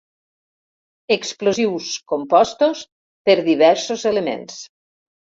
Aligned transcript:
Explosius 1.15 1.89
compostos 2.13 2.81
per 3.29 3.37
diversos 3.51 4.07
elements. 4.13 4.57